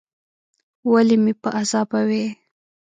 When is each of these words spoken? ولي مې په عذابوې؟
ولي 0.91 1.17
مې 1.23 1.33
په 1.41 1.49
عذابوې؟ 1.59 2.23